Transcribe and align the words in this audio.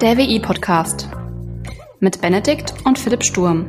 Der 0.00 0.16
WI-Podcast 0.16 1.10
mit 1.98 2.22
Benedikt 2.22 2.72
und 2.86 2.98
Philipp 2.98 3.22
Sturm. 3.22 3.68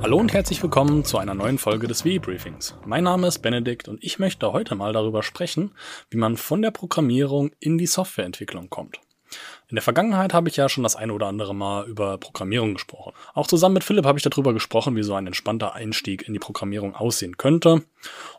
Hallo 0.00 0.16
und 0.16 0.32
herzlich 0.32 0.62
willkommen 0.62 1.04
zu 1.04 1.18
einer 1.18 1.34
neuen 1.34 1.58
Folge 1.58 1.88
des 1.88 2.06
WI-Briefings. 2.06 2.74
Mein 2.86 3.04
Name 3.04 3.26
ist 3.26 3.40
Benedikt 3.40 3.86
und 3.86 4.02
ich 4.02 4.18
möchte 4.18 4.54
heute 4.54 4.76
mal 4.76 4.94
darüber 4.94 5.22
sprechen, 5.22 5.72
wie 6.08 6.16
man 6.16 6.38
von 6.38 6.62
der 6.62 6.70
Programmierung 6.70 7.50
in 7.60 7.76
die 7.76 7.86
Softwareentwicklung 7.86 8.70
kommt. 8.70 8.98
In 9.68 9.76
der 9.76 9.82
Vergangenheit 9.82 10.34
habe 10.34 10.48
ich 10.48 10.56
ja 10.56 10.68
schon 10.68 10.82
das 10.82 10.96
eine 10.96 11.12
oder 11.12 11.26
andere 11.26 11.54
Mal 11.54 11.86
über 11.86 12.18
Programmierung 12.18 12.74
gesprochen. 12.74 13.12
Auch 13.34 13.46
zusammen 13.46 13.74
mit 13.74 13.84
Philipp 13.84 14.04
habe 14.04 14.18
ich 14.18 14.24
darüber 14.24 14.52
gesprochen, 14.52 14.96
wie 14.96 15.02
so 15.02 15.14
ein 15.14 15.26
entspannter 15.26 15.74
Einstieg 15.74 16.26
in 16.26 16.32
die 16.32 16.38
Programmierung 16.38 16.94
aussehen 16.94 17.36
könnte 17.36 17.82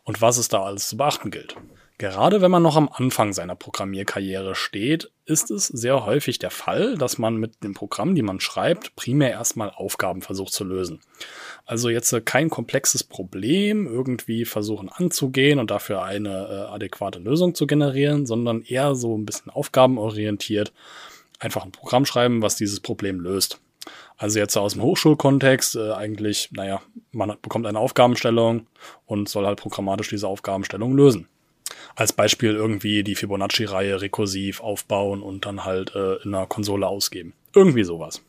und 0.04 0.22
was 0.22 0.38
es 0.38 0.48
da 0.48 0.62
alles 0.62 0.88
zu 0.88 0.96
beachten 0.96 1.30
gilt. 1.30 1.56
Gerade 1.98 2.42
wenn 2.42 2.50
man 2.50 2.62
noch 2.62 2.76
am 2.76 2.90
Anfang 2.92 3.32
seiner 3.32 3.56
Programmierkarriere 3.56 4.54
steht, 4.54 5.10
ist 5.24 5.50
es 5.50 5.66
sehr 5.66 6.04
häufig 6.04 6.38
der 6.38 6.50
Fall, 6.50 6.98
dass 6.98 7.16
man 7.16 7.36
mit 7.36 7.64
dem 7.64 7.72
Programm, 7.72 8.14
die 8.14 8.22
man 8.22 8.38
schreibt, 8.38 8.96
primär 8.96 9.30
erstmal 9.30 9.70
Aufgaben 9.70 10.20
versucht 10.20 10.52
zu 10.52 10.64
lösen. 10.64 11.00
Also 11.64 11.88
jetzt 11.88 12.14
kein 12.26 12.50
komplexes 12.50 13.02
Problem 13.02 13.86
irgendwie 13.86 14.44
versuchen 14.44 14.90
anzugehen 14.90 15.58
und 15.58 15.70
dafür 15.70 16.02
eine 16.02 16.30
äh, 16.30 16.72
adäquate 16.74 17.18
Lösung 17.18 17.54
zu 17.54 17.66
generieren, 17.66 18.26
sondern 18.26 18.60
eher 18.60 18.94
so 18.94 19.16
ein 19.16 19.24
bisschen 19.24 19.50
aufgabenorientiert 19.50 20.72
einfach 21.38 21.64
ein 21.64 21.72
Programm 21.72 22.04
schreiben, 22.04 22.42
was 22.42 22.56
dieses 22.56 22.80
Problem 22.80 23.20
löst. 23.20 23.60
Also 24.16 24.38
jetzt 24.38 24.56
aus 24.56 24.72
dem 24.72 24.82
Hochschulkontext 24.82 25.76
äh, 25.76 25.92
eigentlich, 25.92 26.50
naja, 26.52 26.80
man 27.12 27.36
bekommt 27.40 27.66
eine 27.66 27.78
Aufgabenstellung 27.78 28.66
und 29.04 29.28
soll 29.28 29.46
halt 29.46 29.60
programmatisch 29.60 30.08
diese 30.08 30.28
Aufgabenstellung 30.28 30.94
lösen. 30.96 31.28
Als 31.94 32.12
Beispiel 32.12 32.54
irgendwie 32.54 33.04
die 33.04 33.14
Fibonacci-Reihe 33.14 34.00
rekursiv 34.00 34.60
aufbauen 34.60 35.22
und 35.22 35.46
dann 35.46 35.64
halt 35.64 35.94
äh, 35.94 36.16
in 36.22 36.34
einer 36.34 36.46
Konsole 36.46 36.86
ausgeben. 36.86 37.34
Irgendwie 37.54 37.84
sowas. 37.84 38.22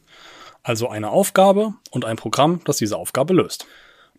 Also 0.64 0.90
eine 0.90 1.10
Aufgabe 1.12 1.74
und 1.92 2.06
ein 2.06 2.18
Programm, 2.18 2.62
das 2.66 2.78
diese 2.78 2.98
Aufgabe 2.98 3.34
löst. 3.34 3.66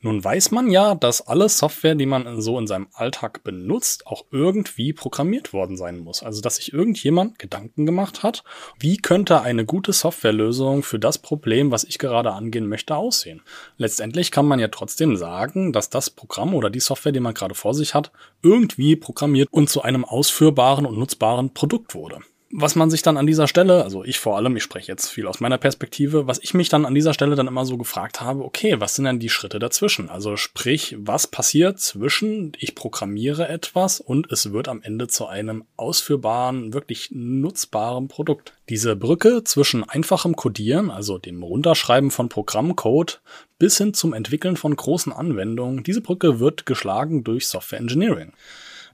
Nun 0.01 0.23
weiß 0.23 0.53
man 0.53 0.71
ja, 0.71 0.95
dass 0.95 1.27
alle 1.27 1.49
Software, 1.49 1.97
die 1.97 2.07
man 2.07 2.41
so 2.41 2.57
in 2.59 2.69
seinem 2.69 2.87
Alltag 2.93 3.43
benutzt, 3.43 4.07
auch 4.07 4.25
irgendwie 4.31 4.93
programmiert 4.93 5.53
worden 5.53 5.77
sein 5.77 5.99
muss. 5.99 6.23
Also 6.23 6.41
dass 6.41 6.57
sich 6.57 6.73
irgendjemand 6.73 7.39
Gedanken 7.39 7.85
gemacht 7.85 8.23
hat, 8.23 8.45
wie 8.79 8.97
könnte 8.97 9.43
eine 9.43 9.65
gute 9.65 9.93
Softwarelösung 9.93 10.85
für 10.85 11.01
das 11.01 11.19
Problem, 11.19 11.73
was 11.73 11.83
ich 11.83 11.99
gerade 11.99 12.33
angehen 12.33 12.69
möchte, 12.69 12.95
aussehen. 12.95 13.43
Letztendlich 13.77 14.31
kann 14.31 14.47
man 14.47 14.61
ja 14.61 14.69
trotzdem 14.69 15.17
sagen, 15.17 15.73
dass 15.73 15.91
das 15.91 16.11
Programm 16.11 16.55
oder 16.55 16.71
die 16.71 16.81
Software, 16.81 17.13
die 17.13 17.21
man 17.21 17.35
gerade 17.35 17.57
vor 17.57 17.75
sich 17.75 17.95
hat, 17.95 18.13
irgendwie 18.43 18.95
programmiert 18.95 19.49
und 19.51 19.69
zu 19.69 19.83
einem 19.83 20.05
ausführbaren 20.05 20.87
und 20.87 20.97
nutzbaren 20.97 21.53
Produkt 21.55 21.95
wurde 21.95 22.21
was 22.51 22.77
man 22.77 22.89
sich 22.89 23.03
dann 23.03 23.19
an 23.19 23.27
dieser 23.27 23.47
Stelle, 23.47 23.85
also 23.85 24.05
ich 24.05 24.19
vor 24.19 24.37
allem, 24.37 24.57
ich 24.57 24.63
spreche 24.63 24.91
jetzt 24.91 25.09
viel 25.09 25.27
aus 25.27 25.41
meiner 25.41 25.59
Perspektive, 25.59 26.27
was 26.27 26.39
ich 26.39 26.55
mich 26.55 26.71
dann 26.71 26.87
an 26.87 26.95
dieser 26.95 27.13
Stelle 27.13 27.37
dann 27.37 27.47
immer 27.47 27.67
so 27.67 27.77
gefragt 27.77 28.23
habe, 28.23 28.43
okay, 28.43 28.81
was 28.81 28.95
sind 28.95 29.05
denn 29.05 29.19
die 29.19 29.29
Schritte 29.29 29.59
dazwischen? 29.59 30.09
Also 30.09 30.37
sprich, 30.37 30.97
was 30.99 31.27
passiert 31.27 31.79
zwischen 31.79 32.53
ich 32.59 32.75
programmiere 32.75 33.49
etwas 33.49 34.01
und 34.01 34.33
es 34.33 34.51
wird 34.51 34.69
am 34.69 34.83
Ende 34.83 35.09
zu 35.09 35.27
einem 35.27 35.65
ausführbaren, 35.77 36.73
wirklich 36.73 37.11
nutzbaren 37.13 38.09
Produkt. 38.09 38.55
Diese 38.71 38.97
Brücke 38.97 39.45
zwischen 39.45 39.87
einfachem 39.87 40.35
Codieren, 40.35 40.91
also 40.91 41.19
dem 41.19 41.43
Runterschreiben 41.43 42.11
von 42.11 42.31
Programmcode, 42.31 43.21
bis 43.59 43.77
hin 43.77 43.93
zum 43.93 44.15
Entwickeln 44.15 44.57
von 44.57 44.75
großen 44.75 45.13
Anwendungen, 45.13 45.85
diese 45.85 46.01
Brücke 46.01 46.41
wird 46.41 46.65
geschlagen 46.65 47.25
durch 47.25 47.47
Software 47.47 47.81
Engineering. 47.81 48.33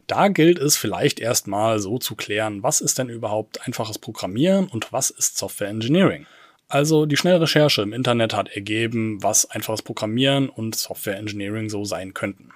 Da 0.06 0.28
gilt 0.28 0.58
es 0.58 0.76
vielleicht 0.76 1.20
erstmal 1.20 1.78
so 1.78 1.98
zu 1.98 2.14
klären, 2.14 2.62
was 2.62 2.80
ist 2.80 2.98
denn 2.98 3.08
überhaupt 3.08 3.66
einfaches 3.66 3.98
Programmieren 3.98 4.66
und 4.66 4.92
was 4.92 5.10
ist 5.10 5.38
Software 5.38 5.68
Engineering. 5.68 6.26
Also 6.68 7.06
die 7.06 7.16
Schnellrecherche 7.16 7.82
im 7.82 7.92
Internet 7.92 8.34
hat 8.34 8.48
ergeben, 8.48 9.22
was 9.22 9.50
einfaches 9.50 9.82
Programmieren 9.82 10.48
und 10.48 10.74
Software 10.74 11.16
Engineering 11.16 11.68
so 11.68 11.84
sein 11.84 12.14
könnten. 12.14 12.50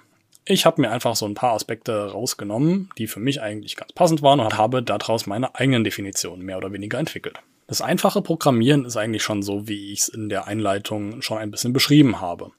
Ich 0.45 0.65
habe 0.65 0.81
mir 0.81 0.91
einfach 0.91 1.15
so 1.15 1.25
ein 1.25 1.35
paar 1.35 1.53
Aspekte 1.53 2.11
rausgenommen, 2.11 2.89
die 2.97 3.07
für 3.07 3.19
mich 3.19 3.41
eigentlich 3.41 3.75
ganz 3.75 3.93
passend 3.93 4.21
waren 4.21 4.39
und 4.39 4.57
habe 4.57 4.81
daraus 4.81 5.27
meine 5.27 5.55
eigenen 5.55 5.83
Definitionen 5.83 6.43
mehr 6.43 6.57
oder 6.57 6.73
weniger 6.73 6.97
entwickelt. 6.97 7.39
Das 7.67 7.81
einfache 7.81 8.23
Programmieren 8.23 8.85
ist 8.85 8.97
eigentlich 8.97 9.21
schon 9.21 9.43
so, 9.43 9.67
wie 9.67 9.93
ich 9.93 9.99
es 9.99 10.07
in 10.07 10.27
der 10.27 10.47
Einleitung 10.47 11.21
schon 11.21 11.37
ein 11.37 11.51
bisschen 11.51 11.71
beschrieben 11.71 12.19
habe. 12.19 12.51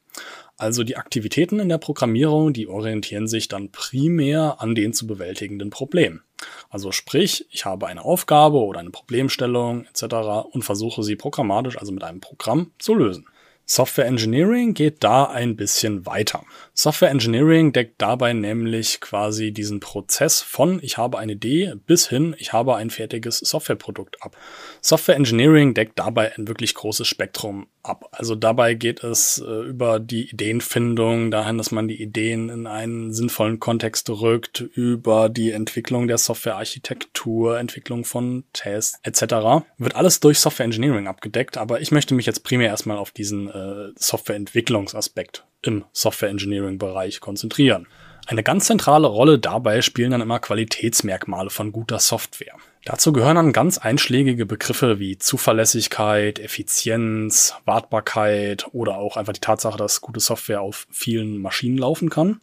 Also 0.61 0.85
die 0.85 0.99
Aktivitäten 0.99 1.59
in 1.59 1.71
der 1.71 1.79
Programmierung, 1.79 2.53
die 2.53 2.69
orientieren 2.69 3.27
sich 3.27 3.49
dann 3.49 3.73
primär 3.73 4.61
an 4.61 4.75
den 4.75 4.93
zu 4.93 5.07
bewältigenden 5.07 5.71
Problemen. 5.71 6.21
Also 6.69 6.93
sprich, 6.93 7.47
ich 7.51 7.65
habe 7.65 7.87
eine 7.87 8.05
Aufgabe 8.05 8.59
oder 8.59 8.81
eine 8.81 8.91
Problemstellung 8.91 9.87
etc. 9.87 10.49
und 10.53 10.63
versuche 10.63 11.03
sie 11.03 11.17
programmatisch, 11.17 11.79
also 11.79 11.93
mit 11.93 12.05
einem 12.05 12.21
Programm, 12.21 12.73
zu 12.79 12.95
lösen. 12.95 13.25
Software 13.73 14.07
Engineering 14.07 14.75
geht 14.75 15.05
da 15.05 15.27
ein 15.27 15.55
bisschen 15.55 16.05
weiter. 16.05 16.43
Software 16.75 17.11
Engineering 17.11 17.73
deckt 17.73 18.03
dabei 18.03 18.33
nämlich 18.33 19.01
quasi 19.01 19.53
diesen 19.53 19.79
Prozess 19.79 20.41
von 20.43 20.81
ich 20.83 20.99
habe 20.99 21.21
eine 21.21 21.35
Idee 21.35 21.75
bis 21.87 22.09
hin 22.09 22.35
ich 22.37 22.53
habe 22.53 22.75
ein 22.75 22.91
fertiges 22.91 23.39
Softwareprodukt 23.39 24.25
ab. 24.25 24.37
Software 24.81 25.15
Engineering 25.15 25.73
deckt 25.73 26.01
dabei 26.01 26.37
ein 26.37 26.49
wirklich 26.49 26.75
großes 26.75 27.07
Spektrum 27.07 27.69
ab. 27.83 28.09
Also 28.13 28.35
dabei 28.35 28.75
geht 28.75 29.05
es 29.05 29.39
äh, 29.39 29.69
über 29.69 30.01
die 30.01 30.29
Ideenfindung, 30.31 31.31
dahin, 31.31 31.59
dass 31.59 31.71
man 31.71 31.89
die 31.89 32.03
Ideen 32.03 32.49
in 32.49 32.67
einen 32.67 33.13
sinnvollen 33.13 33.61
Kontext 33.61 34.11
rückt, 34.11 34.61
über 34.61 35.29
die 35.29 35.53
Entwicklung 35.53 36.09
der 36.09 36.19
Softwarearchitektur, 36.19 37.59
Entwicklung 37.59 38.05
von 38.05 38.45
Tests 38.53 38.99
etc. 39.03 39.65
Wird 39.79 39.97
alles 39.97 40.21
durch 40.21 40.39
Software 40.41 40.67
Engineering 40.67 41.07
abgedeckt, 41.07 41.57
aber 41.57 41.81
ich 41.81 41.91
möchte 41.91 42.15
mich 42.15 42.27
jetzt 42.27 42.45
primär 42.45 42.69
erstmal 42.69 42.99
auf 42.99 43.13
diesen 43.13 43.49
äh, 43.49 43.60
äh, 43.61 43.93
Softwareentwicklungsaspekt 43.97 45.45
im 45.63 45.85
Software 45.93 46.31
Engineering 46.31 46.79
Bereich 46.79 47.21
konzentrieren. 47.21 47.87
Eine 48.27 48.43
ganz 48.43 48.67
zentrale 48.67 49.09
Rolle 49.09 49.39
dabei 49.39 49.83
spielen 49.83 50.13
dann 50.13 50.21
immer 50.21 50.39
Qualitätsmerkmale 50.39 51.51
von 51.51 51.73
guter 51.73 51.99
Software. 51.99 52.55
Dazu 52.85 53.13
gehören 53.13 53.37
dann 53.37 53.53
ganz 53.53 53.79
einschlägige 53.79 54.47
Begriffe 54.47 54.99
wie 54.99 55.19
Zuverlässigkeit, 55.19 56.39
Effizienz, 56.39 57.55
Wartbarkeit 57.65 58.67
oder 58.73 58.97
auch 58.97 59.17
einfach 59.17 59.33
die 59.33 59.41
Tatsache, 59.41 59.77
dass 59.77 60.01
gute 60.01 60.21
Software 60.21 60.63
auf 60.63 60.87
vielen 60.91 61.39
Maschinen 61.39 61.77
laufen 61.77 62.09
kann. 62.09 62.41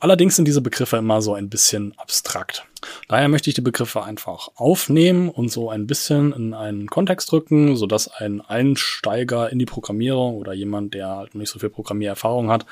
Allerdings 0.00 0.36
sind 0.36 0.46
diese 0.46 0.60
Begriffe 0.60 0.96
immer 0.96 1.20
so 1.22 1.34
ein 1.34 1.48
bisschen 1.48 1.92
abstrakt. 1.98 2.64
Daher 3.08 3.28
möchte 3.28 3.50
ich 3.50 3.54
die 3.54 3.60
Begriffe 3.60 4.04
einfach 4.04 4.48
aufnehmen 4.54 5.28
und 5.28 5.50
so 5.50 5.70
ein 5.70 5.86
bisschen 5.86 6.32
in 6.32 6.54
einen 6.54 6.86
Kontext 6.86 7.32
drücken, 7.32 7.76
sodass 7.76 8.08
ein 8.08 8.40
Einsteiger 8.40 9.50
in 9.50 9.58
die 9.58 9.66
Programmierung 9.66 10.36
oder 10.36 10.52
jemand, 10.52 10.94
der 10.94 11.08
halt 11.08 11.34
nicht 11.34 11.50
so 11.50 11.58
viel 11.58 11.70
Programmiererfahrung 11.70 12.50
hat, 12.50 12.66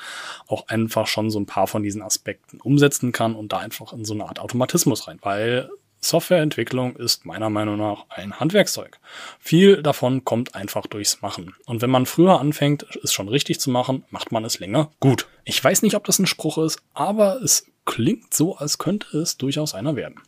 auch 0.47 0.67
einfach 0.69 1.07
schon 1.07 1.29
so 1.29 1.39
ein 1.39 1.45
paar 1.45 1.67
von 1.67 1.83
diesen 1.83 2.01
Aspekten 2.01 2.61
umsetzen 2.61 3.11
kann 3.11 3.35
und 3.35 3.51
da 3.51 3.57
einfach 3.57 3.91
in 3.91 4.05
so 4.05 4.13
eine 4.13 4.25
Art 4.25 4.39
Automatismus 4.39 5.07
rein, 5.07 5.19
weil 5.21 5.69
Softwareentwicklung 6.07 6.95
ist 6.95 7.25
meiner 7.25 7.49
Meinung 7.49 7.77
nach 7.77 8.05
ein 8.09 8.39
Handwerkszeug. 8.39 8.99
Viel 9.39 9.83
davon 9.83 10.23
kommt 10.23 10.55
einfach 10.55 10.87
durchs 10.87 11.21
Machen. 11.21 11.53
Und 11.65 11.81
wenn 11.81 11.89
man 11.89 12.05
früher 12.05 12.39
anfängt, 12.39 12.85
es 13.03 13.11
schon 13.11 13.27
richtig 13.27 13.59
zu 13.59 13.69
machen, 13.69 14.05
macht 14.09 14.31
man 14.31 14.45
es 14.45 14.59
länger 14.59 14.89
gut. 14.99 15.27
Ich 15.43 15.61
weiß 15.61 15.81
nicht, 15.81 15.95
ob 15.95 16.05
das 16.05 16.19
ein 16.19 16.25
Spruch 16.25 16.57
ist, 16.59 16.81
aber 16.93 17.41
es 17.41 17.67
klingt 17.85 18.33
so, 18.33 18.55
als 18.55 18.77
könnte 18.77 19.17
es 19.17 19.37
durchaus 19.37 19.73
einer 19.73 19.95
werden. 19.95 20.21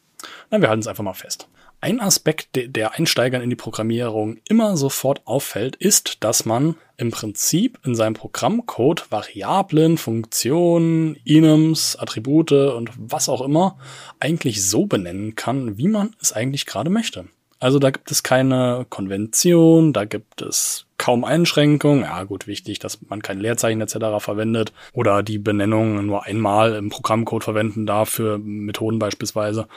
Na, 0.50 0.60
wir 0.60 0.68
halten 0.68 0.82
es 0.82 0.88
einfach 0.88 1.04
mal 1.04 1.14
fest. 1.14 1.48
Ein 1.82 2.02
Aspekt, 2.02 2.50
der 2.56 2.96
Einsteigern 2.96 3.42
in 3.42 3.50
die 3.50 3.56
Programmierung 3.56 4.38
immer 4.50 4.76
sofort 4.76 5.22
auffällt, 5.26 5.78
ist, 5.78 6.26
dass 6.26 6.46
man 6.46 6.76
im 6.98 7.10
Prinzip 7.10 7.80
in 7.86 7.96
seinem 7.96 8.16
Programmcode 8.16 9.10
Variablen, 9.10 9.98
Funktionen, 9.98 11.16
Enums, 11.26 11.96
Attribute 11.96 12.52
und 12.52 12.92
was 12.98 13.30
auch 13.30 13.42
immer 13.42 13.78
eigentlich 14.20 14.62
so 14.66 14.88
benennen 14.88 15.36
kann, 15.36 15.78
wie 15.78 15.88
man 15.88 16.14
es 16.22 16.34
eigentlich 16.34 16.66
gerade 16.66 16.90
möchte. 16.90 17.28
Also 17.62 17.80
da 17.80 17.92
gibt 17.92 18.12
es 18.12 18.24
keine 18.24 18.86
Konvention, 18.90 19.94
da 19.94 20.04
gibt 20.04 20.42
es 20.42 20.86
kaum 20.98 21.24
Einschränkungen. 21.24 22.04
Ja 22.04 22.24
gut, 22.24 22.46
wichtig, 22.46 22.80
dass 22.80 23.00
man 23.08 23.22
kein 23.22 23.40
Leerzeichen 23.40 23.80
etc. 23.80 23.96
verwendet 24.20 24.74
oder 24.92 25.24
die 25.24 25.40
Benennung 25.40 26.06
nur 26.06 26.26
einmal 26.26 26.76
im 26.76 26.90
Programmcode 26.90 27.46
verwenden 27.46 27.86
darf 27.86 28.10
für 28.10 28.38
Methoden 28.38 29.00
beispielsweise. 29.00 29.70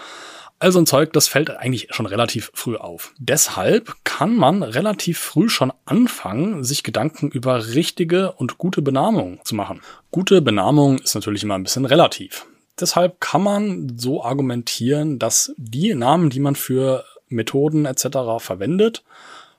Also 0.62 0.78
ein 0.78 0.86
Zeug, 0.86 1.12
das 1.12 1.26
fällt 1.26 1.50
eigentlich 1.50 1.88
schon 1.90 2.06
relativ 2.06 2.52
früh 2.54 2.76
auf. 2.76 3.14
Deshalb 3.18 3.96
kann 4.04 4.36
man 4.36 4.62
relativ 4.62 5.18
früh 5.18 5.48
schon 5.48 5.72
anfangen, 5.86 6.62
sich 6.62 6.84
Gedanken 6.84 7.32
über 7.32 7.74
richtige 7.74 8.30
und 8.30 8.58
gute 8.58 8.80
Benamung 8.80 9.40
zu 9.42 9.56
machen. 9.56 9.80
Gute 10.12 10.40
Benamung 10.40 10.98
ist 10.98 11.16
natürlich 11.16 11.42
immer 11.42 11.56
ein 11.56 11.64
bisschen 11.64 11.84
relativ. 11.84 12.46
Deshalb 12.78 13.20
kann 13.20 13.42
man 13.42 13.98
so 13.98 14.22
argumentieren, 14.22 15.18
dass 15.18 15.52
die 15.56 15.96
Namen, 15.96 16.30
die 16.30 16.38
man 16.38 16.54
für 16.54 17.04
Methoden 17.26 17.84
etc. 17.84 18.18
verwendet, 18.38 19.02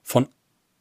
von 0.04 0.30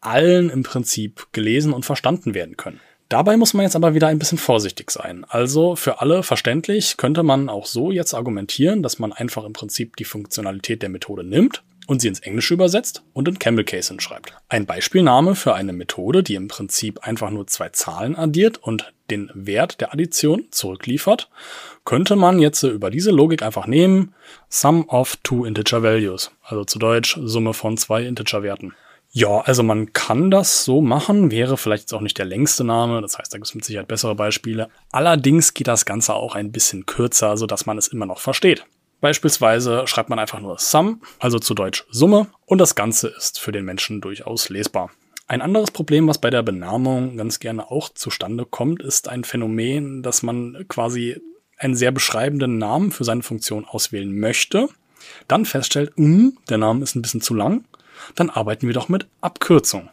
allen 0.01 0.51
im 0.51 0.63
Prinzip 0.63 1.27
gelesen 1.33 1.73
und 1.73 1.85
verstanden 1.85 2.33
werden 2.33 2.57
können. 2.57 2.79
Dabei 3.13 3.37
muss 3.37 3.53
man 3.53 3.65
jetzt 3.65 3.77
aber 3.77 3.93
wieder 3.93 4.07
ein 4.07 4.19
bisschen 4.19 4.39
vorsichtig 4.39 4.91
sein. 4.91 5.27
Also 5.29 5.77
für 5.77 6.01
alle 6.01 6.23
verständlich 6.23 6.97
könnte 6.97 7.23
man 7.23 7.51
auch 7.51 7.67
so 7.67 7.91
jetzt 7.91 8.15
argumentieren, 8.15 8.83
dass 8.83 8.99
man 8.99 9.13
einfach 9.13 9.45
im 9.45 9.53
Prinzip 9.53 9.97
die 9.97 10.07
Funktionalität 10.07 10.81
der 10.81 10.89
Methode 10.89 11.23
nimmt 11.23 11.63
und 11.87 12.01
sie 12.01 12.09
ins 12.09 12.21
Englische 12.21 12.55
übersetzt 12.55 13.03
und 13.13 13.29
in 13.29 13.39
Camel 13.39 13.65
Case 13.65 13.91
hinschreibt. 13.91 14.33
Ein 14.49 14.65
Beispielname 14.65 15.35
für 15.35 15.53
eine 15.53 15.75
Methode, 15.75 16.23
die 16.23 16.37
im 16.37 16.49
Prinzip 16.49 17.01
einfach 17.07 17.29
nur 17.29 17.47
zwei 17.49 17.69
Zahlen 17.69 18.17
addiert 18.17 18.57
und 18.57 18.95
den 19.11 19.31
Wert 19.35 19.83
der 19.83 19.93
Addition 19.93 20.47
zurückliefert, 20.51 21.29
könnte 21.85 22.17
man 22.17 22.39
jetzt 22.39 22.63
über 22.63 22.91
diese 22.91 23.11
Logik 23.11 23.43
einfach 23.43 23.67
nehmen, 23.67 24.15
Sum 24.49 24.89
of 24.89 25.19
two 25.23 25.45
integer 25.45 25.83
values, 25.83 26.31
also 26.43 26.65
zu 26.65 26.79
Deutsch 26.79 27.19
Summe 27.23 27.53
von 27.53 27.77
zwei 27.77 28.05
Integerwerten. 28.05 28.73
Ja, 29.15 29.43
also 29.43 29.63
man 29.63 29.93
kann 29.93 30.31
das 30.31 30.65
so 30.65 30.81
machen, 30.81 31.31
wäre 31.31 31.59
vielleicht 31.59 31.83
jetzt 31.83 31.93
auch 31.93 32.01
nicht 32.01 32.17
der 32.17 32.25
längste 32.25 32.65
Name, 32.65 33.03
das 33.03 33.19
heißt, 33.19 33.31
da 33.31 33.37
gibt 33.37 33.47
es 33.47 33.55
mit 33.55 33.63
Sicherheit 33.63 33.87
bessere 33.87 34.15
Beispiele. 34.15 34.71
Allerdings 34.91 35.53
geht 35.53 35.69
das 35.69 35.85
Ganze 35.85 36.15
auch 36.15 36.35
ein 36.35 36.51
bisschen 36.51 36.87
kürzer, 36.87 37.37
so 37.37 37.47
dass 37.47 37.67
man 37.67 37.77
es 37.77 37.89
immer 37.89 38.07
noch 38.07 38.21
versteht. 38.21 38.65
Beispielsweise 39.03 39.87
schreibt 39.87 40.09
man 40.09 40.19
einfach 40.19 40.41
nur 40.41 40.59
Sum, 40.59 41.03
also 41.19 41.39
zu 41.39 41.53
Deutsch 41.53 41.85
Summe, 41.91 42.29
und 42.47 42.57
das 42.57 42.75
Ganze 42.75 43.09
ist 43.09 43.39
für 43.39 43.53
den 43.53 43.67
Menschen 43.67 44.01
durchaus 44.01 44.49
lesbar. 44.49 44.91
Ein 45.27 45.43
anderes 45.43 45.73
Problem, 45.73 46.09
was 46.09 46.19
bei 46.19 46.31
der 46.31 46.43
Benamung 46.43 47.19
ganz 47.19 47.39
gerne 47.39 47.71
auch 47.71 47.91
zustande 47.91 48.47
kommt, 48.47 48.83
ist 48.83 49.11
ein 49.11 49.25
Phänomen, 49.25 50.03
dass 50.03 50.23
man 50.23 50.65
quasi 50.69 51.21
einen 51.59 51.75
sehr 51.75 51.93
beschreibenden 51.93 52.57
Namen 52.57 52.91
für 52.91 53.05
seine 53.05 53.23
Funktion 53.23 53.67
auswählen 53.67 54.19
möchte, 54.19 54.69
dann 55.29 55.45
feststellt, 55.45 55.93
mh, 55.97 56.33
der 56.49 56.59
Name 56.59 56.83
ist 56.83 56.95
ein 56.95 57.03
bisschen 57.03 57.21
zu 57.21 57.35
lang 57.35 57.65
dann 58.15 58.31
arbeiten 58.31 58.67
wir 58.67 58.75
doch 58.75 58.89
mit 58.89 59.07
Abkürzung. 59.21 59.89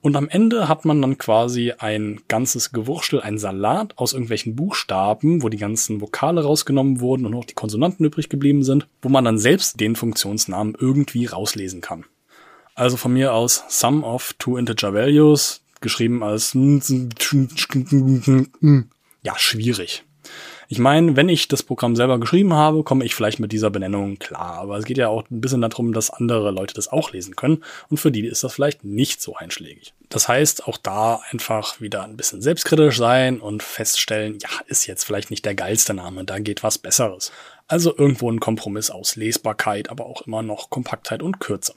Und 0.00 0.16
am 0.16 0.28
Ende 0.28 0.68
hat 0.68 0.84
man 0.84 1.00
dann 1.00 1.16
quasi 1.16 1.72
ein 1.78 2.20
ganzes 2.26 2.72
Gewurschtel, 2.72 3.20
ein 3.20 3.38
Salat 3.38 3.96
aus 3.96 4.12
irgendwelchen 4.12 4.56
Buchstaben, 4.56 5.42
wo 5.44 5.48
die 5.48 5.58
ganzen 5.58 6.00
Vokale 6.00 6.42
rausgenommen 6.42 6.98
wurden 6.98 7.24
und 7.24 7.32
noch 7.32 7.44
die 7.44 7.54
Konsonanten 7.54 8.04
übrig 8.04 8.28
geblieben 8.28 8.64
sind, 8.64 8.88
wo 9.00 9.08
man 9.08 9.24
dann 9.24 9.38
selbst 9.38 9.78
den 9.78 9.94
Funktionsnamen 9.94 10.76
irgendwie 10.78 11.26
rauslesen 11.26 11.82
kann. 11.82 12.04
Also 12.74 12.96
von 12.96 13.12
mir 13.12 13.32
aus 13.32 13.62
Sum 13.68 14.02
of 14.02 14.34
two 14.38 14.56
integer 14.56 14.92
values, 14.92 15.62
geschrieben 15.80 16.24
als 16.24 16.54
ja, 19.22 19.38
schwierig. 19.38 20.04
Ich 20.72 20.78
meine, 20.78 21.16
wenn 21.16 21.28
ich 21.28 21.48
das 21.48 21.62
Programm 21.62 21.96
selber 21.96 22.18
geschrieben 22.18 22.54
habe, 22.54 22.82
komme 22.82 23.04
ich 23.04 23.14
vielleicht 23.14 23.38
mit 23.38 23.52
dieser 23.52 23.68
Benennung 23.68 24.18
klar. 24.18 24.54
Aber 24.54 24.78
es 24.78 24.86
geht 24.86 24.96
ja 24.96 25.08
auch 25.08 25.22
ein 25.30 25.42
bisschen 25.42 25.60
darum, 25.60 25.92
dass 25.92 26.08
andere 26.08 26.50
Leute 26.50 26.72
das 26.72 26.88
auch 26.88 27.12
lesen 27.12 27.36
können. 27.36 27.62
Und 27.90 27.98
für 27.98 28.10
die 28.10 28.24
ist 28.24 28.42
das 28.42 28.54
vielleicht 28.54 28.82
nicht 28.82 29.20
so 29.20 29.36
einschlägig. 29.36 29.92
Das 30.08 30.28
heißt, 30.28 30.66
auch 30.66 30.78
da 30.78 31.20
einfach 31.30 31.82
wieder 31.82 32.04
ein 32.04 32.16
bisschen 32.16 32.40
selbstkritisch 32.40 32.96
sein 32.96 33.38
und 33.38 33.62
feststellen, 33.62 34.38
ja, 34.40 34.48
ist 34.66 34.86
jetzt 34.86 35.04
vielleicht 35.04 35.30
nicht 35.30 35.44
der 35.44 35.54
geilste 35.54 35.92
Name, 35.92 36.24
da 36.24 36.38
geht 36.38 36.62
was 36.62 36.78
Besseres. 36.78 37.32
Also 37.68 37.94
irgendwo 37.94 38.30
ein 38.30 38.40
Kompromiss 38.40 38.90
aus 38.90 39.16
Lesbarkeit, 39.16 39.90
aber 39.90 40.06
auch 40.06 40.22
immer 40.22 40.40
noch 40.40 40.70
Kompaktheit 40.70 41.22
und 41.22 41.38
Kürze. 41.38 41.74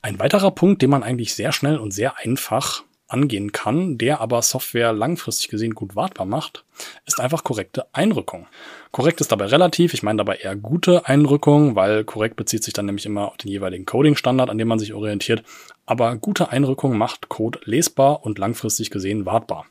Ein 0.00 0.18
weiterer 0.18 0.52
Punkt, 0.52 0.80
den 0.80 0.88
man 0.88 1.02
eigentlich 1.02 1.34
sehr 1.34 1.52
schnell 1.52 1.76
und 1.76 1.90
sehr 1.90 2.16
einfach 2.16 2.82
angehen 3.12 3.52
kann, 3.52 3.98
der 3.98 4.20
aber 4.20 4.42
Software 4.42 4.92
langfristig 4.92 5.48
gesehen 5.48 5.74
gut 5.74 5.94
wartbar 5.96 6.26
macht, 6.26 6.64
ist 7.06 7.20
einfach 7.20 7.44
korrekte 7.44 7.86
Einrückung. 7.92 8.46
Korrekt 8.90 9.20
ist 9.20 9.32
dabei 9.32 9.46
relativ, 9.46 9.94
ich 9.94 10.02
meine 10.02 10.18
dabei 10.18 10.36
eher 10.36 10.56
gute 10.56 11.06
Einrückung, 11.06 11.76
weil 11.76 12.04
korrekt 12.04 12.36
bezieht 12.36 12.64
sich 12.64 12.74
dann 12.74 12.86
nämlich 12.86 13.06
immer 13.06 13.28
auf 13.28 13.36
den 13.36 13.50
jeweiligen 13.50 13.86
Coding-Standard, 13.86 14.50
an 14.50 14.58
dem 14.58 14.68
man 14.68 14.78
sich 14.78 14.94
orientiert. 14.94 15.42
Aber 15.86 16.16
gute 16.16 16.50
Einrückung 16.50 16.96
macht 16.96 17.28
Code 17.28 17.60
lesbar 17.64 18.24
und 18.24 18.38
langfristig 18.38 18.90
gesehen 18.90 19.26
wartbar. 19.26 19.66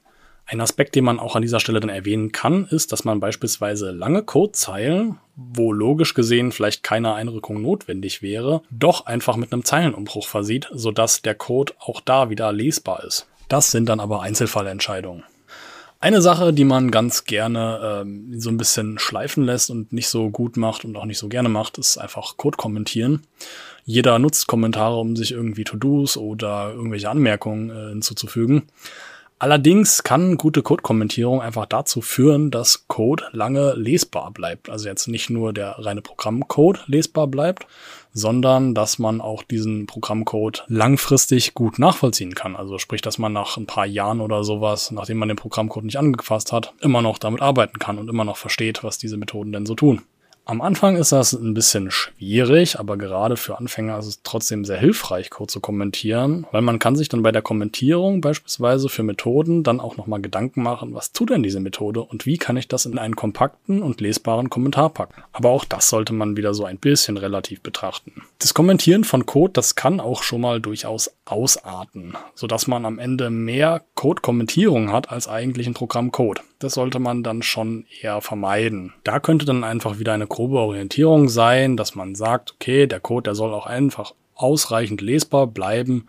Ein 0.46 0.60
Aspekt, 0.60 0.96
den 0.96 1.06
man 1.06 1.20
auch 1.20 1.38
an 1.38 1.44
dieser 1.44 1.62
Stelle 1.62 1.80
dann 1.80 1.90
erwähnen 1.90 2.34
kann, 2.34 2.66
ist, 2.66 2.92
dass 2.92 3.06
man 3.06 3.22
beispielsweise 3.22 3.92
lange 3.92 4.24
Codezeilen, 4.24 5.18
wo 5.36 5.72
logisch 5.72 6.14
gesehen 6.14 6.52
vielleicht 6.52 6.84
keine 6.84 7.14
Einrückung 7.14 7.62
notwendig 7.62 8.22
wäre, 8.22 8.62
doch 8.70 9.06
einfach 9.06 9.38
mit 9.38 9.54
einem 9.54 9.64
Zeilenumbruch 9.64 10.28
versieht, 10.28 10.68
sodass 10.74 11.22
der 11.22 11.36
Code 11.36 11.74
auch 11.80 12.02
da 12.02 12.30
wieder 12.30 12.52
lesbar 12.52 13.04
ist. 13.06 13.28
Das 13.52 13.70
sind 13.70 13.90
dann 13.90 14.00
aber 14.00 14.22
Einzelfallentscheidungen. 14.22 15.26
Eine 16.00 16.22
Sache, 16.22 16.54
die 16.54 16.64
man 16.64 16.90
ganz 16.90 17.26
gerne 17.26 18.02
ähm, 18.02 18.40
so 18.40 18.50
ein 18.50 18.56
bisschen 18.56 18.98
schleifen 18.98 19.44
lässt 19.44 19.70
und 19.70 19.92
nicht 19.92 20.08
so 20.08 20.30
gut 20.30 20.56
macht 20.56 20.86
und 20.86 20.96
auch 20.96 21.04
nicht 21.04 21.18
so 21.18 21.28
gerne 21.28 21.50
macht, 21.50 21.78
ist 21.78 21.98
einfach 21.98 22.38
Code 22.38 22.56
kommentieren. 22.56 23.24
Jeder 23.84 24.20
nutzt 24.20 24.48
Kommentare, 24.48 24.98
um 24.98 25.18
sich 25.18 25.34
irgendwie 25.34 25.66
To-Dos 25.66 26.16
oder 26.16 26.72
irgendwelche 26.74 27.10
Anmerkungen 27.10 27.72
äh, 27.72 27.90
hinzuzufügen. 27.90 28.70
Allerdings 29.42 30.04
kann 30.04 30.38
gute 30.38 30.62
Code-Kommentierung 30.62 31.42
einfach 31.42 31.66
dazu 31.66 32.02
führen, 32.02 32.52
dass 32.52 32.88
Code 32.88 33.24
lange 33.32 33.74
lesbar 33.74 34.30
bleibt. 34.30 34.70
Also 34.70 34.88
jetzt 34.88 35.08
nicht 35.08 35.32
nur 35.32 35.52
der 35.52 35.80
reine 35.80 36.04
Programmcode 36.04 36.84
lesbar 36.86 37.26
bleibt, 37.26 37.66
sondern 38.14 38.76
dass 38.76 39.00
man 39.00 39.20
auch 39.20 39.42
diesen 39.42 39.88
Programmcode 39.88 40.64
langfristig 40.68 41.56
gut 41.56 41.80
nachvollziehen 41.80 42.36
kann. 42.36 42.56
Also 42.56 42.78
sprich, 42.78 43.02
dass 43.02 43.18
man 43.18 43.34
nach 43.34 43.58
ein 43.58 43.66
paar 43.66 43.88
Jahren 43.88 44.22
oder 44.22 44.44
sowas, 44.44 44.92
nachdem 44.92 45.18
man 45.18 45.28
den 45.28 45.38
Programmcode 45.38 45.86
nicht 45.86 45.98
angefasst 45.98 46.52
hat, 46.52 46.76
immer 46.80 47.02
noch 47.02 47.18
damit 47.18 47.42
arbeiten 47.42 47.80
kann 47.80 47.98
und 47.98 48.12
immer 48.12 48.26
noch 48.26 48.38
versteht, 48.38 48.84
was 48.84 49.00
diese 49.00 49.18
Methoden 49.18 49.52
denn 49.52 49.66
so 49.66 49.74
tun. 49.74 50.04
Am 50.52 50.60
Anfang 50.60 50.98
ist 50.98 51.14
das 51.14 51.32
ein 51.32 51.54
bisschen 51.54 51.92
schwierig, 51.92 52.78
aber 52.78 52.98
gerade 52.98 53.38
für 53.38 53.58
Anfänger 53.58 53.98
ist 54.00 54.08
es 54.08 54.22
trotzdem 54.22 54.66
sehr 54.66 54.78
hilfreich, 54.78 55.30
Code 55.30 55.48
zu 55.48 55.62
kommentieren, 55.62 56.46
weil 56.52 56.62
man 56.62 56.78
kann 56.78 56.98
sich 56.98 57.08
dann 57.08 57.24
bei 57.24 57.32
der 57.32 57.42
Kommentierung 57.42 58.20
beispielsweise 58.20 58.90
für 58.90 59.04
Methoden 59.04 59.64
dann 59.64 59.80
auch 59.80 59.96
nochmal 59.96 60.20
Gedanken 60.20 60.62
machen, 60.62 60.94
was 60.94 61.14
tut 61.14 61.30
denn 61.30 61.42
diese 61.42 61.62
Methode 61.62 62.02
und 62.02 62.26
wie 62.26 62.38
kann 62.38 62.58
ich 62.58 62.68
das 62.68 62.86
in 62.86 62.98
einen 62.98 63.16
kompakten 63.16 63.82
und 63.82 64.02
lesbaren 64.02 64.50
Kommentar 64.50 64.90
packen. 64.90 65.24
Aber 65.32 65.52
auch 65.52 65.64
das 65.64 65.88
sollte 65.88 66.12
man 66.12 66.36
wieder 66.36 66.54
so 66.54 66.66
ein 66.66 66.80
bisschen 66.80 67.16
relativ 67.16 67.62
betrachten. 67.62 68.22
Das 68.40 68.54
Kommentieren 68.54 69.06
von 69.06 69.26
Code, 69.26 69.54
das 69.54 69.76
kann 69.76 70.02
auch 70.02 70.22
schon 70.22 70.42
mal 70.42 70.60
durchaus 70.60 71.14
ausarten, 71.32 72.16
sodass 72.36 72.68
man 72.68 72.86
am 72.86 73.00
Ende 73.00 73.30
mehr 73.30 73.84
Code-Kommentierung 73.96 74.92
hat 74.92 75.12
als 75.12 75.28
eigentlich 75.28 75.68
ein 75.68 75.74
Programmcode. 75.74 76.42
Das 76.60 76.74
sollte 76.74 77.00
man 77.00 77.24
dann 77.24 77.42
schon 77.42 77.86
eher 78.02 78.22
vermeiden. 78.22 78.94
Da 79.04 79.20
könnte 79.20 79.46
dann 79.46 79.64
einfach 79.64 80.00
wieder 80.00 80.14
eine 80.14 80.28
grobe 80.28 80.60
Orientierung 80.60 81.30
sein, 81.30 81.78
dass 81.78 81.96
man 81.96 82.16
sagt, 82.16 82.54
okay, 82.54 82.88
der 82.88 83.00
Code, 83.00 83.24
der 83.24 83.36
soll 83.36 83.54
auch 83.54 83.66
einfach 83.66 84.14
ausreichend 84.36 85.02
lesbar 85.02 85.48
bleiben, 85.48 86.08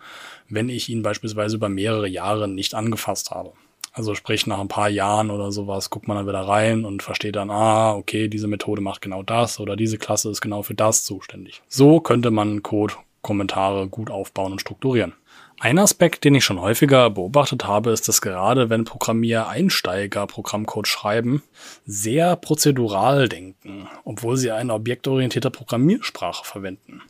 wenn 0.48 0.68
ich 0.68 0.88
ihn 0.88 1.02
beispielsweise 1.02 1.56
über 1.56 1.68
mehrere 1.68 2.08
Jahre 2.08 2.48
nicht 2.48 2.74
angefasst 2.74 3.30
habe. 3.30 3.52
Also 3.94 4.14
sprich, 4.14 4.46
nach 4.46 4.58
ein 4.58 4.68
paar 4.68 4.88
Jahren 4.88 5.30
oder 5.30 5.52
sowas 5.52 5.90
guckt 5.90 6.08
man 6.08 6.16
dann 6.16 6.26
wieder 6.26 6.40
rein 6.40 6.86
und 6.86 7.02
versteht 7.02 7.36
dann, 7.36 7.50
ah, 7.50 7.94
okay, 7.94 8.28
diese 8.28 8.48
Methode 8.48 8.80
macht 8.80 9.02
genau 9.02 9.22
das 9.22 9.60
oder 9.60 9.76
diese 9.76 9.98
Klasse 9.98 10.30
ist 10.30 10.40
genau 10.40 10.62
für 10.62 10.74
das 10.74 11.04
zuständig. 11.04 11.62
So 11.68 12.00
könnte 12.00 12.30
man 12.30 12.62
Code, 12.62 12.94
Kommentare 13.22 13.88
gut 13.88 14.10
aufbauen 14.10 14.52
und 14.52 14.60
strukturieren. 14.60 15.14
Ein 15.60 15.78
Aspekt, 15.78 16.24
den 16.24 16.34
ich 16.34 16.44
schon 16.44 16.60
häufiger 16.60 17.08
beobachtet 17.08 17.64
habe, 17.64 17.92
ist, 17.92 18.08
dass 18.08 18.20
gerade 18.20 18.68
wenn 18.68 18.84
Programmiereinsteiger 18.84 20.26
Programmcode 20.26 20.88
schreiben, 20.88 21.42
sehr 21.86 22.34
prozedural 22.34 23.28
denken, 23.28 23.88
obwohl 24.04 24.36
sie 24.36 24.50
eine 24.50 24.74
objektorientierte 24.74 25.52
Programmiersprache 25.52 26.44
verwenden. 26.44 27.00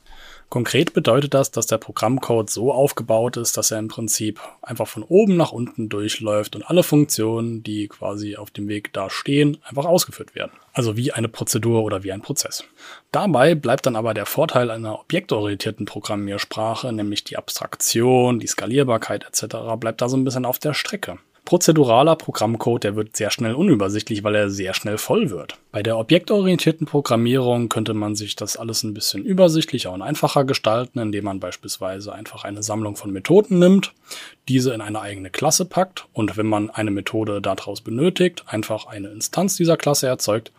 Konkret 0.52 0.92
bedeutet 0.92 1.32
das, 1.32 1.50
dass 1.50 1.66
der 1.66 1.78
Programmcode 1.78 2.50
so 2.50 2.75
aufgebaut 2.75 3.38
ist, 3.38 3.56
dass 3.56 3.71
er 3.71 3.78
im 3.78 3.88
Prinzip 3.88 4.38
einfach 4.61 4.87
von 4.87 5.02
oben 5.02 5.38
nach 5.38 5.50
unten 5.50 5.88
durchläuft 5.88 6.54
und 6.54 6.62
alle 6.68 6.82
Funktionen, 6.82 7.62
die 7.62 7.88
quasi 7.88 8.37
auf 8.37 8.50
dem 8.50 8.68
Weg 8.68 8.92
da 8.92 9.09
stehen, 9.09 9.56
einfach 9.64 9.87
ausgeführt 9.87 10.35
werden. 10.35 10.52
Also 10.75 10.94
wie 10.94 11.11
eine 11.11 11.28
Prozedur 11.28 11.82
oder 11.85 12.02
wie 12.02 12.12
ein 12.12 12.21
Prozess. 12.21 12.64
Dabei 13.12 13.54
bleibt 13.54 13.87
dann 13.87 13.97
aber 13.97 14.12
der 14.12 14.26
Vorteil 14.26 14.71
einer 14.71 15.00
objektorientierten 15.00 15.87
Programmiersprache, 15.87 16.92
nämlich 16.92 17.25
die 17.25 17.38
Abstraktion, 17.38 18.38
die 18.38 18.47
Skalierbarkeit 18.47 19.25
etc., 19.25 19.56
bleibt 19.80 20.02
da 20.02 20.11
so 20.11 20.18
ein 20.18 20.25
bisschen 20.25 20.44
auf 20.44 20.59
der 20.59 20.75
Strecke. 20.75 21.16
Prozeduraler 21.52 22.16
Programmcode, 22.16 22.85
der 22.85 22.97
wird 22.97 23.14
sehr 23.14 23.30
schnell 23.30 23.52
unübersichtlich, 23.52 24.25
weil 24.25 24.37
er 24.37 24.49
sehr 24.49 24.73
schnell 24.73 24.97
voll 24.97 25.28
wird. 25.28 25.59
Bei 25.71 25.82
der 25.82 25.99
objektorientierten 25.99 26.87
Programmierung 26.87 27.68
könnte 27.68 27.92
man 27.92 28.16
sich 28.16 28.37
das 28.37 28.56
alles 28.56 28.82
ein 28.85 28.94
bisschen 28.94 29.23
übersichtlicher 29.23 29.92
und 29.92 30.00
einfacher 30.00 30.47
gestalten, 30.47 30.99
indem 30.99 31.26
man 31.26 31.40
beispielsweise 31.40 32.14
einfach 32.14 32.44
eine 32.44 32.62
Sammlung 32.62 32.97
von 32.97 33.12
Methoden 33.12 33.59
nimmt, 33.59 33.92
diese 34.49 34.73
in 34.73 34.80
eine 34.80 35.02
eigene 35.02 35.28
Klasse 35.28 35.66
packt 35.66 36.06
und 36.14 36.38
wenn 36.38 36.47
man 36.47 36.71
eine 36.71 36.90
Methode 36.90 37.42
daraus 37.42 37.82
benötigt, 37.82 38.44
einfach 38.47 38.87
eine 38.87 39.09
Instanz 39.09 39.54
dieser 39.54 39.76
Klasse 39.76 40.06
erzeugt 40.06 40.52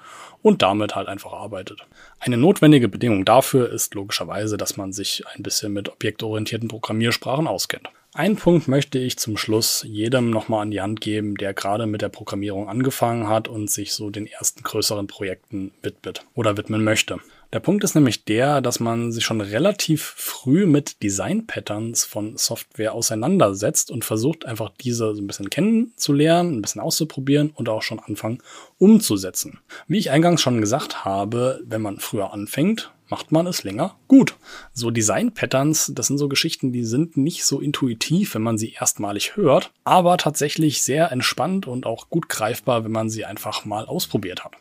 und 0.44 0.62
damit 0.62 0.96
halt 0.96 1.08
einfach 1.08 1.34
arbeitet. 1.34 1.88
Eine 2.20 2.38
notwendige 2.38 2.88
Bedingung 2.88 3.26
dafür 3.26 3.68
ist 3.72 3.96
logischerweise, 3.96 4.58
dass 4.58 4.78
man 4.78 4.94
sich 4.94 5.24
ein 5.34 5.42
bisschen 5.42 5.74
mit 5.74 5.90
objektorientierten 5.90 6.68
Programmiersprachen 6.68 7.48
auskennt. 7.48 7.90
Ein 8.16 8.36
Punkt 8.36 8.68
möchte 8.68 9.00
ich 9.00 9.18
zum 9.18 9.38
Schluss 9.38 9.84
jedem 9.90 10.30
nochmal 10.30 10.62
an 10.62 10.70
die 10.70 10.82
Hand 10.82 11.02
geben, 11.02 11.36
der 11.36 11.56
gerade 11.56 11.88
mit 11.88 12.04
der 12.04 12.10
Programmierung 12.10 12.70
angefangen 12.70 13.28
hat 13.28 13.48
und 13.48 13.72
sich 13.72 13.94
so 13.94 14.12
den 14.12 14.28
ersten 14.28 14.62
größeren 14.62 15.08
Projekten 15.08 15.72
widmet 15.82 16.24
oder 16.36 16.56
widmen 16.56 16.84
möchte. 16.84 17.18
Der 17.54 17.60
Punkt 17.60 17.84
ist 17.84 17.96
nämlich 17.96 18.24
der, 18.24 18.62
dass 18.62 18.80
man 18.80 19.12
sich 19.12 19.26
schon 19.26 19.42
relativ 19.42 20.04
früh 20.16 20.68
mit 20.68 21.02
Design-Patterns 21.02 22.06
von 22.06 22.38
Software 22.38 22.94
auseinandersetzt 22.94 23.90
und 23.90 24.06
versucht 24.06 24.46
einfach 24.46 24.70
diese 24.80 25.16
so 25.16 25.22
ein 25.22 25.26
bisschen 25.26 25.50
kennenzulernen, 25.50 26.58
ein 26.58 26.62
bisschen 26.62 26.82
auszuprobieren 26.82 27.50
und 27.50 27.68
auch 27.68 27.82
schon 27.82 27.98
anfangen 28.00 28.44
umzusetzen. 28.78 29.60
Wie 29.88 29.98
ich 29.98 30.12
eingangs 30.12 30.40
schon 30.40 30.62
gesagt 30.62 31.04
habe, 31.04 31.62
wenn 31.66 31.82
man 31.82 32.00
früher 32.00 32.32
anfängt, 32.32 32.92
macht 33.14 33.32
man 33.32 33.46
es 33.46 33.64
länger 33.64 33.94
gut. 34.08 34.34
So 34.74 34.90
Design-Patterns, 34.90 35.92
das 35.94 36.08
sind 36.08 36.18
so 36.18 36.28
Geschichten, 36.28 36.72
die 36.72 36.84
sind 36.84 37.16
nicht 37.16 37.46
so 37.46 37.60
intuitiv, 37.60 38.34
wenn 38.34 38.42
man 38.42 38.58
sie 38.58 38.74
erstmalig 38.74 39.36
hört, 39.36 39.72
aber 39.84 40.18
tatsächlich 40.18 40.82
sehr 40.82 41.12
entspannt 41.12 41.68
und 41.68 41.86
auch 41.86 42.10
gut 42.10 42.28
greifbar, 42.28 42.84
wenn 42.84 42.92
man 42.92 43.12
sie 43.12 43.24
einfach 43.24 43.66
mal 43.66 43.86
ausprobiert 43.86 44.44
hat. 44.44 44.54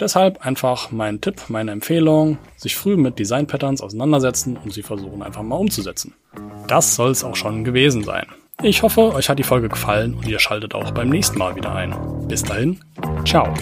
Deshalb 0.00 0.44
einfach 0.44 0.90
mein 0.90 1.20
Tipp, 1.20 1.42
meine 1.46 1.70
Empfehlung, 1.70 2.38
sich 2.56 2.74
früh 2.74 2.96
mit 2.96 3.16
Design-Patterns 3.20 3.80
auseinandersetzen 3.80 4.56
und 4.56 4.72
sie 4.72 4.82
versuchen 4.82 5.22
einfach 5.22 5.42
mal 5.42 5.54
umzusetzen. 5.54 6.14
Das 6.66 6.96
soll 6.96 7.12
es 7.12 7.22
auch 7.22 7.36
schon 7.36 7.62
gewesen 7.62 8.02
sein. 8.02 8.26
Ich 8.60 8.82
hoffe, 8.82 9.14
euch 9.14 9.28
hat 9.28 9.38
die 9.38 9.44
Folge 9.44 9.68
gefallen 9.68 10.14
und 10.14 10.26
ihr 10.26 10.40
schaltet 10.40 10.74
auch 10.74 10.90
beim 10.90 11.10
nächsten 11.10 11.38
Mal 11.38 11.54
wieder 11.54 11.72
ein. 11.76 11.94
Bis 12.26 12.42
dahin, 12.42 12.80
ciao. 13.24 13.54